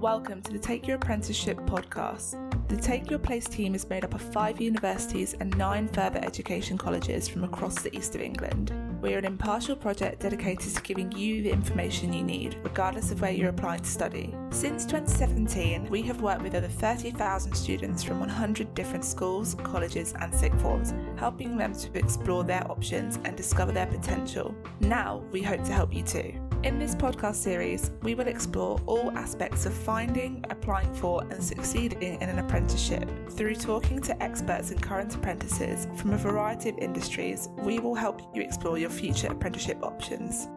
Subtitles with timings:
[0.00, 2.38] Welcome to the Take Your Apprenticeship podcast.
[2.68, 6.78] The Take Your Place team is made up of five universities and nine further education
[6.78, 8.72] colleges from across the east of England.
[9.02, 13.20] We are an impartial project dedicated to giving you the information you need, regardless of
[13.20, 14.34] where you're applying to study.
[14.48, 20.34] Since 2017, we have worked with over 30,000 students from 100 different schools, colleges, and
[20.34, 24.54] sixth forms, helping them to explore their options and discover their potential.
[24.80, 26.39] Now, we hope to help you too.
[26.62, 32.20] In this podcast series, we will explore all aspects of finding, applying for, and succeeding
[32.20, 33.08] in an apprenticeship.
[33.30, 38.20] Through talking to experts and current apprentices from a variety of industries, we will help
[38.34, 40.48] you explore your future apprenticeship options.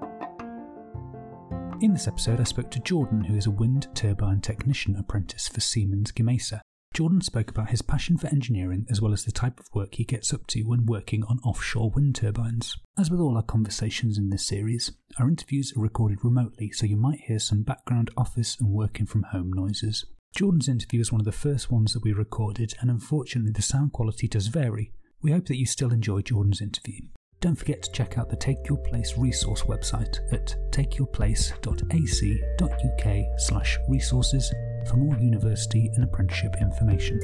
[1.80, 5.62] In this episode, I spoke to Jordan, who is a wind turbine technician apprentice for
[5.62, 6.60] Siemens Gamesa.
[6.94, 10.04] Jordan spoke about his passion for engineering as well as the type of work he
[10.04, 12.78] gets up to when working on offshore wind turbines.
[13.00, 16.96] As with all our conversations in this series, our interviews are recorded remotely, so you
[16.96, 20.06] might hear some background office and working from home noises.
[20.36, 23.92] Jordan's interview is one of the first ones that we recorded, and unfortunately, the sound
[23.92, 24.92] quality does vary.
[25.22, 27.00] We hope that you still enjoy Jordan's interview.
[27.40, 34.54] Don't forget to check out the Take Your Place resource website at takeyourplace.ac.uk slash resources
[34.88, 37.20] for more university and apprenticeship information.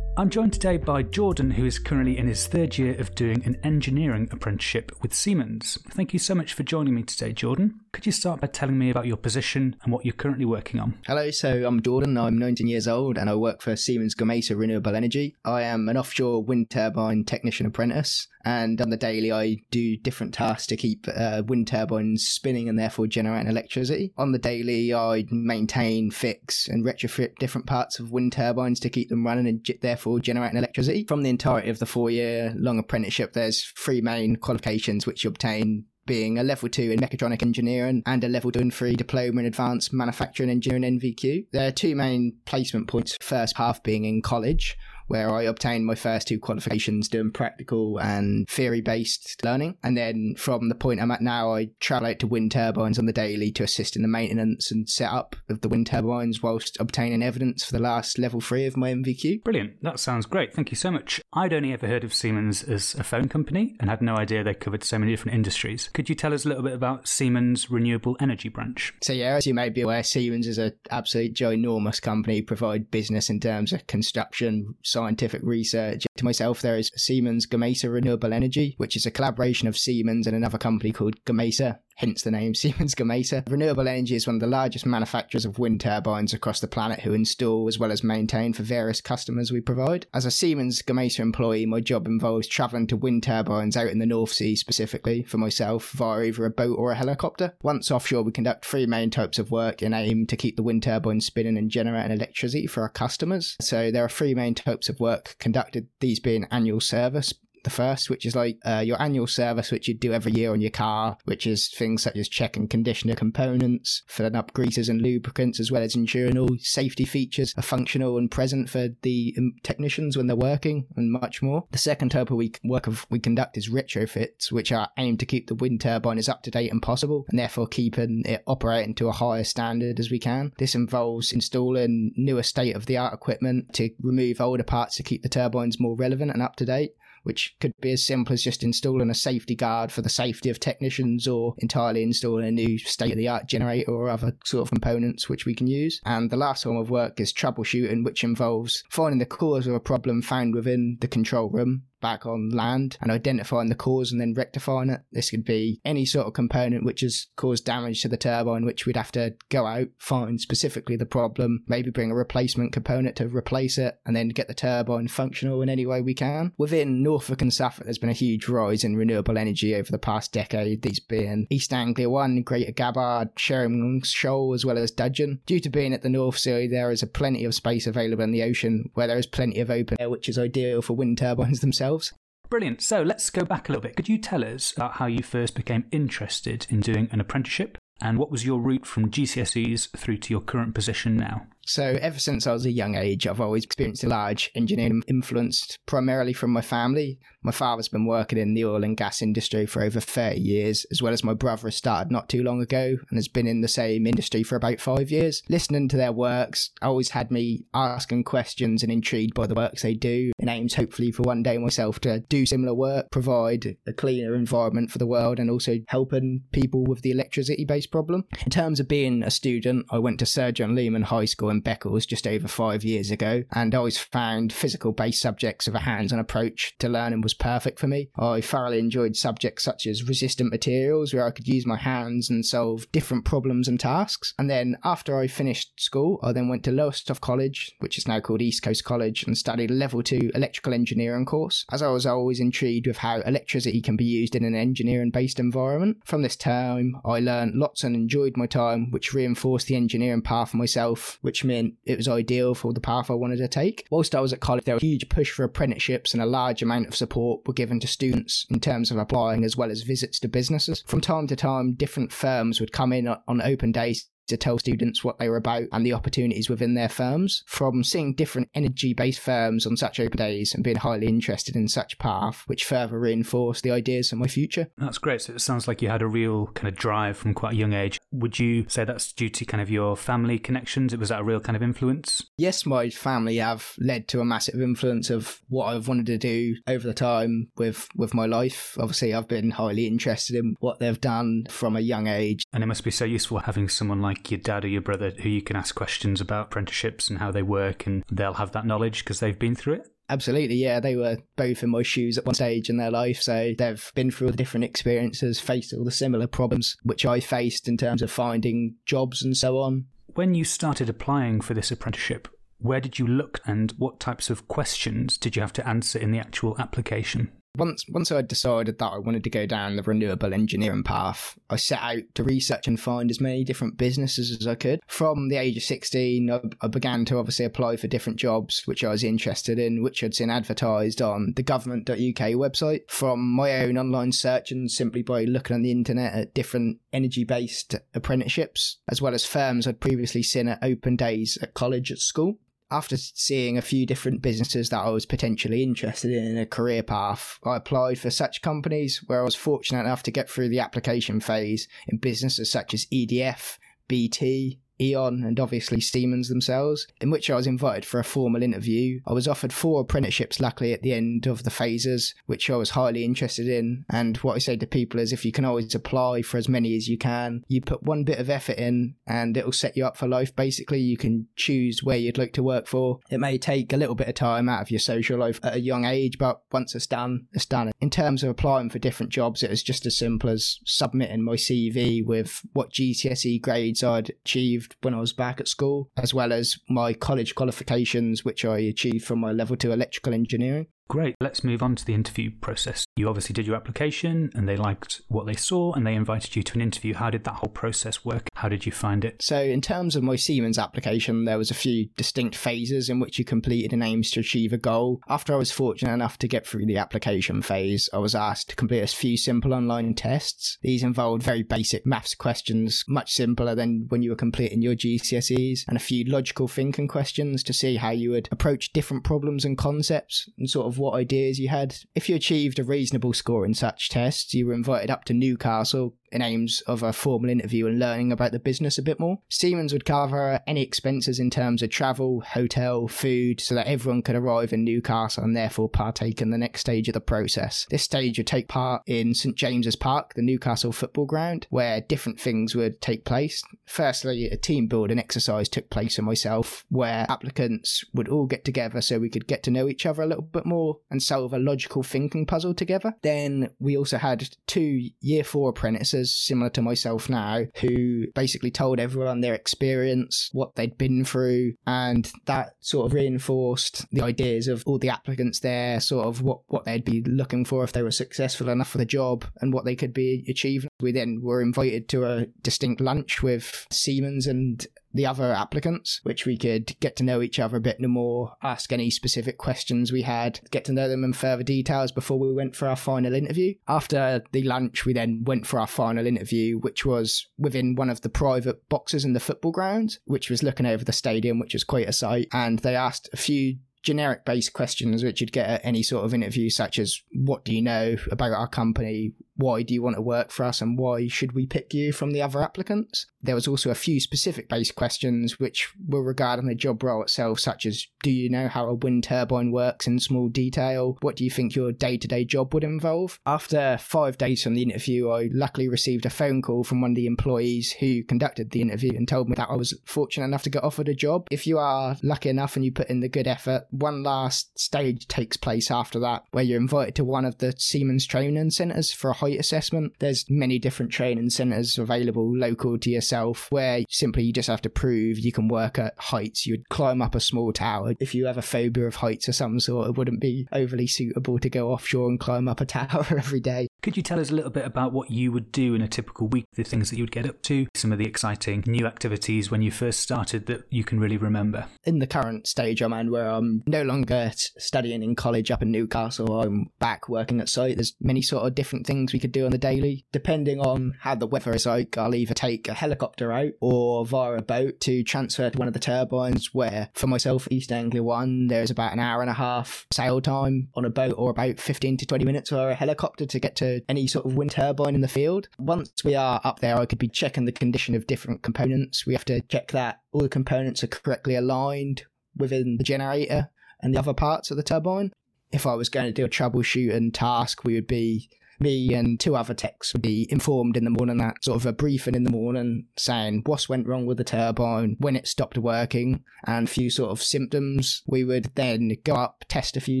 [0.16, 3.58] I'm joined today by Jordan, who is currently in his third year of doing an
[3.64, 5.76] engineering apprenticeship with Siemens.
[5.90, 7.80] Thank you so much for joining me today, Jordan.
[7.90, 11.00] Could you start by telling me about your position and what you're currently working on?
[11.08, 12.16] Hello, so I'm Jordan.
[12.16, 15.34] I'm 19 years old and I work for Siemens Gamesa Renewable Energy.
[15.44, 20.34] I am an offshore wind turbine technician apprentice, and on the daily, I do different
[20.34, 24.12] tasks to keep uh, wind turbines spinning and therefore generating electricity.
[24.16, 29.08] On the daily, I maintain, fix, and retrofit different parts of wind turbines to keep
[29.08, 31.04] them running and therefore generating electricity.
[31.08, 35.30] From the entirety of the four year long apprenticeship, there's three main qualifications which you
[35.30, 39.40] obtain being a level two in mechatronic engineering and a level two and three diploma
[39.40, 41.46] in advanced manufacturing engineering NVQ.
[41.52, 43.16] There are two main placement points.
[43.20, 44.76] First half being in college,
[45.06, 49.76] where I obtained my first two qualifications doing practical and theory based learning.
[49.82, 53.06] And then from the point I'm at now, I travel out to wind turbines on
[53.06, 57.22] the daily to assist in the maintenance and setup of the wind turbines whilst obtaining
[57.22, 59.44] evidence for the last level three of my NVQ.
[59.44, 59.82] Brilliant.
[59.82, 60.54] That sounds great.
[60.54, 61.20] Thank you so much.
[61.32, 64.54] I'd only ever heard of Siemens as a phone company and had no idea they
[64.54, 65.90] covered so many different industries.
[65.92, 68.94] Could you tell us a little bit about Siemens Renewable Energy Branch?
[69.02, 73.30] So, yeah, as you may be aware, Siemens is an absolute ginormous company, provide business
[73.30, 76.06] in terms of construction, scientific research.
[76.16, 80.36] To myself, there is Siemens Gamesa Renewable Energy, which is a collaboration of Siemens and
[80.36, 83.48] another company called Gamesa, hence the name Siemens Gamesa.
[83.50, 87.12] Renewable Energy is one of the largest manufacturers of wind turbines across the planet who
[87.12, 90.06] install as well as maintain for various customers we provide.
[90.12, 94.06] As a Siemens Gamesa employee, my job involves travelling to wind turbines out in the
[94.06, 97.54] North Sea specifically for myself via either a boat or a helicopter.
[97.62, 100.82] Once offshore, we conduct three main types of work in aim to keep the wind
[100.82, 103.56] turbines spinning and generating electricity for our customers.
[103.60, 108.10] So there are three main types of work conducted, these being annual service, the first,
[108.10, 111.18] which is like uh, your annual service, which you do every year on your car,
[111.24, 115.60] which is things such as checking and condition the components, filling up greases and lubricants,
[115.60, 120.16] as well as ensuring all safety features are functional and present for the um, technicians
[120.16, 121.64] when they're working, and much more.
[121.72, 125.48] The second type of work of, we conduct is retrofits, which are aimed to keep
[125.48, 129.08] the wind turbine as up to date and possible, and therefore keeping it operating to
[129.08, 130.52] a higher standard as we can.
[130.58, 135.22] This involves installing newer state of the art equipment to remove older parts to keep
[135.22, 136.92] the turbines more relevant and up to date
[137.24, 140.60] which could be as simple as just installing a safety guard for the safety of
[140.60, 144.70] technicians or entirely installing a new state of the art generator or other sort of
[144.70, 146.00] components which we can use.
[146.04, 149.80] And the last form of work is troubleshooting, which involves finding the cause of a
[149.80, 154.34] problem found within the control room back on land and identifying the cause and then
[154.34, 155.00] rectifying it.
[155.10, 158.84] This could be any sort of component which has caused damage to the turbine, which
[158.84, 163.26] we'd have to go out, find specifically the problem, maybe bring a replacement component to
[163.26, 166.52] replace it, and then get the turbine functional in any way we can.
[166.58, 170.30] Within Norfolk and Suffolk, there's been a huge rise in renewable energy over the past
[170.30, 175.40] decade, these being East Anglia 1, Greater Gabbard, Sheringham Shoal, as well as Dudgeon.
[175.46, 178.32] Due to being at the North Sea, there is a plenty of space available in
[178.32, 181.60] the ocean where there is plenty of open air, which is ideal for wind turbines
[181.64, 182.12] themselves themselves.
[182.50, 182.82] Brilliant.
[182.82, 183.96] So let's go back a little bit.
[183.96, 188.18] Could you tell us about how you first became interested in doing an apprenticeship and
[188.18, 191.46] what was your route from GCSEs through to your current position now?
[191.66, 195.78] So, ever since I was a young age, I've always experienced a large engineering influence,
[195.86, 197.18] primarily from my family.
[197.42, 201.00] My father's been working in the oil and gas industry for over 30 years, as
[201.00, 203.68] well as my brother has started not too long ago and has been in the
[203.68, 205.42] same industry for about five years.
[205.48, 209.94] Listening to their works always had me asking questions and intrigued by the works they
[209.94, 214.34] do, and aims hopefully for one day myself to do similar work, provide a cleaner
[214.34, 218.24] environment for the world, and also helping people with the electricity based problem.
[218.44, 221.62] In terms of being a student, I went to Sir John Leman High School in
[221.62, 225.80] Beccles just over five years ago, and I always found physical based subjects with a
[225.80, 228.10] hands on approach to learning was perfect for me.
[228.18, 232.44] I thoroughly enjoyed subjects such as resistant materials, where I could use my hands and
[232.44, 234.34] solve different problems and tasks.
[234.38, 238.20] And then after I finished school, I then went to Lowestoft College, which is now
[238.20, 242.06] called East Coast College, and studied a level two electrical engineering course, as I was
[242.06, 245.98] always intrigued with how electricity can be used in an engineering based environment.
[246.04, 250.50] From this time, I learned lots and enjoyed my time, which reinforced the engineering path
[250.50, 253.86] for myself, which meant it was ideal for the path I wanted to take.
[253.90, 256.62] Whilst I was at college, there was a huge push for apprenticeships and a large
[256.62, 260.18] amount of support were given to students in terms of applying as well as visits
[260.20, 260.82] to businesses.
[260.86, 265.04] From time to time, different firms would come in on open days to tell students
[265.04, 267.42] what they were about and the opportunities within their firms.
[267.46, 271.68] From seeing different energy based firms on such open days and being highly interested in
[271.68, 274.68] such path, which further reinforced the ideas of my future.
[274.78, 275.22] That's great.
[275.22, 277.72] So it sounds like you had a real kind of drive from quite a young
[277.72, 278.00] age.
[278.12, 280.92] Would you say that's due to kind of your family connections?
[280.92, 282.24] It was that a real kind of influence?
[282.36, 286.56] Yes, my family have led to a massive influence of what I've wanted to do
[286.66, 288.76] over the time with with my life.
[288.78, 292.44] Obviously, I've been highly interested in what they've done from a young age.
[292.52, 295.10] And it must be so useful having someone like like your dad or your brother
[295.10, 298.66] who you can ask questions about apprenticeships and how they work, and they'll have that
[298.66, 299.88] knowledge because they've been through it?
[300.10, 300.80] Absolutely, yeah.
[300.80, 304.10] They were both in my shoes at one stage in their life, so they've been
[304.10, 308.02] through all the different experiences, faced all the similar problems which I faced in terms
[308.02, 309.86] of finding jobs and so on.
[310.14, 312.28] When you started applying for this apprenticeship,
[312.58, 316.12] where did you look and what types of questions did you have to answer in
[316.12, 317.32] the actual application?
[317.56, 321.56] Once once I decided that I wanted to go down the renewable engineering path, I
[321.56, 324.80] set out to research and find as many different businesses as I could.
[324.88, 328.82] From the age of 16, I, I began to obviously apply for different jobs which
[328.82, 332.90] I was interested in, which I'd seen advertised on the government.uk website.
[332.90, 337.22] From my own online search and simply by looking on the internet at different energy
[337.22, 341.98] based apprenticeships, as well as firms I'd previously seen at open days at college at
[341.98, 342.38] school
[342.74, 346.82] after seeing a few different businesses that I was potentially interested in in a career
[346.82, 350.58] path, I applied for such companies where I was fortunate enough to get through the
[350.58, 357.30] application phase in businesses such as EDF, BT, E.ON, and obviously Siemens themselves, in which
[357.30, 359.00] I was invited for a formal interview.
[359.06, 362.70] I was offered four apprenticeships, luckily, at the end of the phases, which I was
[362.70, 363.84] highly interested in.
[363.88, 366.76] And what I say to people is if you can always apply for as many
[366.76, 369.96] as you can, you put one bit of effort in and it'll set you up
[369.96, 370.34] for life.
[370.34, 373.00] Basically, you can choose where you'd like to work for.
[373.10, 375.60] It may take a little bit of time out of your social life at a
[375.60, 377.70] young age, but once it's done, it's done.
[377.80, 381.34] In terms of applying for different jobs, it was just as simple as submitting my
[381.34, 386.14] CV with what GCSE grades I'd achieved achieved when I was back at school, as
[386.14, 390.66] well as my college qualifications, which I achieved from my level two electrical engineering.
[390.88, 391.14] Great.
[391.20, 392.84] Let's move on to the interview process.
[392.96, 396.42] You obviously did your application and they liked what they saw and they invited you
[396.42, 396.94] to an interview.
[396.94, 398.28] How did that whole process work?
[398.34, 399.22] How did you find it?
[399.22, 403.18] So, in terms of my Siemens application, there was a few distinct phases in which
[403.18, 405.00] you completed and aims to achieve a goal.
[405.08, 408.56] After I was fortunate enough to get through the application phase, I was asked to
[408.56, 410.58] complete a few simple online tests.
[410.62, 415.60] These involved very basic maths questions, much simpler than when you were completing your GCSEs,
[415.66, 419.56] and a few logical thinking questions to see how you would approach different problems and
[419.56, 421.76] concepts and sort of of what ideas you had.
[421.94, 425.94] If you achieved a reasonable score in such tests, you were invited up to Newcastle
[426.14, 429.18] in aims of a formal interview and learning about the business a bit more.
[429.28, 434.14] Siemens would cover any expenses in terms of travel, hotel, food, so that everyone could
[434.14, 437.66] arrive in Newcastle and therefore partake in the next stage of the process.
[437.68, 442.20] This stage would take part in St James's Park, the Newcastle football ground, where different
[442.20, 443.42] things would take place.
[443.66, 448.80] Firstly, a team building exercise took place for myself, where applicants would all get together
[448.80, 451.38] so we could get to know each other a little bit more and solve a
[451.38, 452.94] logical thinking puzzle together.
[453.02, 458.80] Then we also had two year four apprentices similar to myself now who basically told
[458.80, 464.62] everyone their experience, what they'd been through, and that sort of reinforced the ideas of
[464.66, 467.90] all the applicants there, sort of what, what they'd be looking for if they were
[467.90, 470.70] successful enough for the job and what they could be achieving.
[470.80, 476.24] We then were invited to a distinct lunch with Siemens and the other applicants, which
[476.24, 480.02] we could get to know each other a bit more, ask any specific questions we
[480.02, 483.54] had, get to know them in further details before we went for our final interview.
[483.66, 488.02] After the lunch, we then went for our final interview, which was within one of
[488.02, 491.64] the private boxes in the football ground, which was looking over the stadium, which was
[491.64, 492.28] quite a sight.
[492.32, 496.14] And they asked a few generic based questions which you'd get at any sort of
[496.14, 499.12] interview, such as what do you know about our company?
[499.36, 500.60] Why do you want to work for us?
[500.60, 503.06] And why should we pick you from the other applicants?
[503.22, 507.40] There was also a few specific based questions which were regarding the job role itself,
[507.40, 510.98] such as do you know how a wind turbine works in small detail?
[511.00, 513.18] What do you think your day to day job would involve?
[513.26, 516.96] After five days from the interview, I luckily received a phone call from one of
[516.96, 520.50] the employees who conducted the interview and told me that I was fortunate enough to
[520.50, 521.26] get offered a job.
[521.30, 525.08] If you are lucky enough and you put in the good effort, one last stage
[525.08, 529.10] takes place after that where you're invited to one of the Siemens training centres for
[529.10, 529.94] a height assessment.
[530.00, 534.70] There's many different training centres available local to yourself where simply you just have to
[534.70, 536.46] prove you can work at heights.
[536.46, 537.94] You'd climb up a small tower.
[538.00, 541.38] If you have a phobia of heights or some sort, it wouldn't be overly suitable
[541.38, 543.68] to go offshore and climb up a tower every day.
[543.82, 546.28] Could you tell us a little bit about what you would do in a typical
[546.28, 549.50] week, the things that you would get up to, some of the exciting new activities
[549.50, 551.66] when you first started that you can really remember?
[551.84, 555.70] In the current stage I'm in, where I'm no longer studying in college up in
[555.70, 557.76] Newcastle, I'm back working at site.
[557.76, 560.04] There's many sort of different things we could do on the daily.
[560.12, 564.34] Depending on how the weather is like, I'll either take a helicopter out or via
[564.34, 568.48] a boat to transfer to one of the turbines, where for myself, East Anglia 1,
[568.48, 571.96] there's about an hour and a half sail time on a boat or about 15
[571.98, 575.00] to 20 minutes or a helicopter to get to any sort of wind turbine in
[575.00, 575.48] the field.
[575.58, 579.06] Once we are up there, I could be checking the condition of different components.
[579.06, 582.02] We have to check that all the components are correctly aligned
[582.36, 585.12] within the generator and the other parts of the turbine.
[585.52, 588.28] If I was going to do a troubleshooting task, we would be
[588.64, 591.72] me and two other techs would be informed in the morning that sort of a
[591.72, 596.24] briefing in the morning saying what went wrong with the turbine, when it stopped working,
[596.46, 598.02] and a few sort of symptoms.
[598.06, 600.00] We would then go up, test a few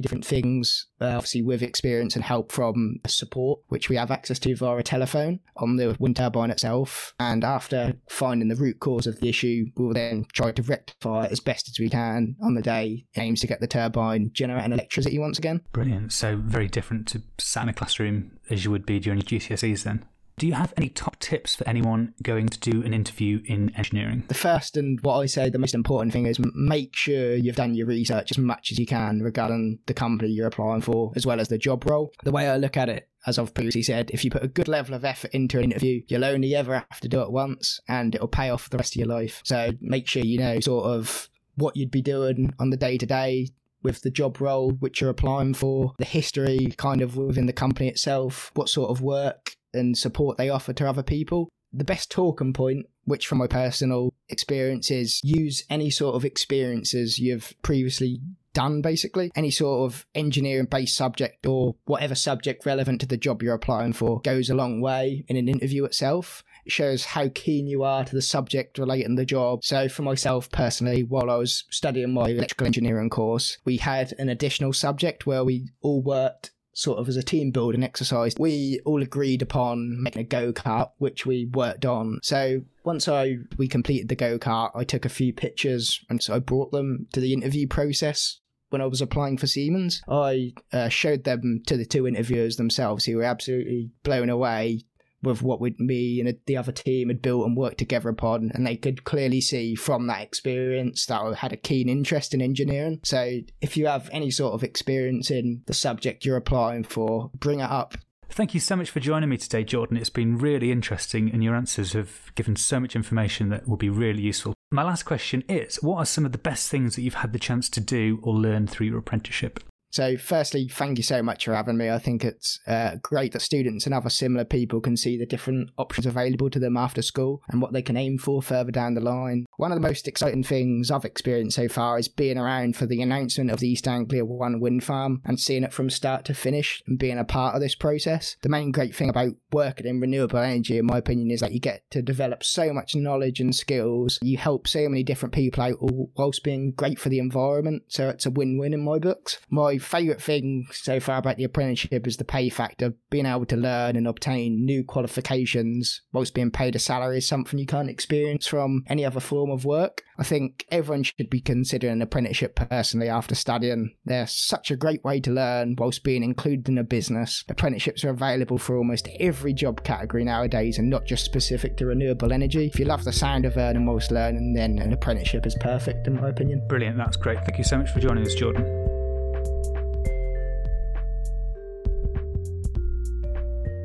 [0.00, 4.56] different things, uh, obviously with experience and help from support, which we have access to
[4.56, 7.14] via a telephone on the wind turbine itself.
[7.20, 11.32] And after finding the root cause of the issue, we'll then try to rectify it
[11.32, 13.06] as best as we can on the day.
[13.16, 15.60] Aims to get the turbine generating electricity once again.
[15.72, 16.12] Brilliant.
[16.12, 20.04] So very different to sat in a classroom as you would be during GCSEs then.
[20.36, 24.24] Do you have any top tips for anyone going to do an interview in engineering?
[24.26, 27.74] The first and what I say the most important thing is make sure you've done
[27.74, 31.38] your research as much as you can regarding the company you're applying for, as well
[31.38, 32.12] as the job role.
[32.24, 34.66] The way I look at it, as I've previously said, if you put a good
[34.66, 38.14] level of effort into an interview, you'll only ever have to do it once and
[38.14, 39.40] it'll pay off the rest of your life.
[39.44, 43.06] So make sure you know sort of what you'd be doing on the day to
[43.06, 43.50] day,
[43.84, 47.88] with the job role which you're applying for, the history kind of within the company
[47.88, 51.48] itself, what sort of work and support they offer to other people.
[51.72, 57.18] The best talking point, which from my personal experience is use any sort of experiences
[57.18, 58.20] you've previously
[58.54, 63.42] done basically any sort of engineering based subject or whatever subject relevant to the job
[63.42, 67.82] you're applying for goes a long way in an interview itself shows how keen you
[67.82, 69.64] are to the subject relating the job.
[69.64, 74.28] So for myself personally, while I was studying my electrical engineering course, we had an
[74.28, 78.34] additional subject where we all worked sort of as a team building exercise.
[78.38, 82.18] We all agreed upon making a go-kart, which we worked on.
[82.22, 86.38] So once I we completed the go-kart, I took a few pictures and so I
[86.40, 88.40] brought them to the interview process
[88.70, 90.02] when I was applying for Siemens.
[90.08, 94.84] I uh, showed them to the two interviewers themselves who were absolutely blown away
[95.24, 98.66] with what we, me and the other team had built and worked together upon, and
[98.66, 103.00] they could clearly see from that experience that I had a keen interest in engineering.
[103.02, 107.60] So, if you have any sort of experience in the subject you're applying for, bring
[107.60, 107.96] it up.
[108.30, 109.96] Thank you so much for joining me today, Jordan.
[109.96, 113.90] It's been really interesting, and your answers have given so much information that will be
[113.90, 114.54] really useful.
[114.72, 117.38] My last question is What are some of the best things that you've had the
[117.38, 119.60] chance to do or learn through your apprenticeship?
[119.94, 121.88] So, firstly, thank you so much for having me.
[121.88, 125.70] I think it's uh, great that students and other similar people can see the different
[125.78, 129.00] options available to them after school and what they can aim for further down the
[129.00, 129.46] line.
[129.56, 133.02] One of the most exciting things I've experienced so far is being around for the
[133.02, 136.82] announcement of the East Anglia One wind farm and seeing it from start to finish
[136.88, 138.34] and being a part of this process.
[138.42, 141.60] The main great thing about working in renewable energy, in my opinion, is that you
[141.60, 144.18] get to develop so much knowledge and skills.
[144.22, 145.78] You help so many different people out
[146.16, 147.84] whilst being great for the environment.
[147.86, 149.38] So, it's a win win in my books.
[149.48, 152.94] My favourite thing so far about the apprenticeship is the pay factor.
[153.10, 157.58] Being able to learn and obtain new qualifications whilst being paid a salary is something
[157.58, 160.02] you can't experience from any other form of work.
[160.18, 163.94] I think everyone should be considering an apprenticeship personally after studying.
[164.04, 167.44] They're such a great way to learn whilst being included in a business.
[167.48, 172.32] Apprenticeships are available for almost every job category nowadays and not just specific to renewable
[172.32, 172.66] energy.
[172.66, 176.20] If you love the sound of earning whilst learning, then an apprenticeship is perfect in
[176.20, 176.66] my opinion.
[176.68, 177.38] Brilliant, that's great.
[177.44, 178.93] Thank you so much for joining us, Jordan.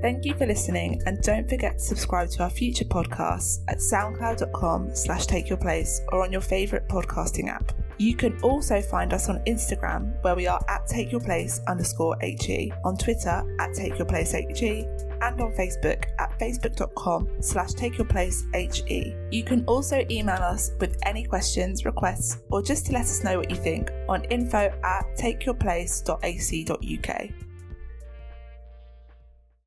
[0.01, 4.95] Thank you for listening and don't forget to subscribe to our future podcasts at soundcloud.com
[4.95, 7.73] slash take your place or on your favourite podcasting app.
[7.97, 12.15] You can also find us on Instagram where we are at take your place underscore
[12.21, 14.85] HE, on Twitter at take your place HE,
[15.21, 19.13] and on Facebook at facebook.com slash take your place HE.
[19.31, 23.37] You can also email us with any questions, requests, or just to let us know
[23.37, 27.48] what you think on info at takeyourplace.ac.uk.